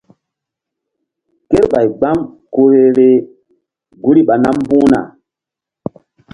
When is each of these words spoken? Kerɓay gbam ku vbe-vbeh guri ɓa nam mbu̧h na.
Kerɓay 1.49 1.87
gbam 1.97 2.19
ku 2.53 2.61
vbe-vbeh 2.69 3.15
guri 4.03 4.21
ɓa 4.27 4.35
nam 4.43 4.55
mbu̧h 4.63 4.85
na. 4.93 4.99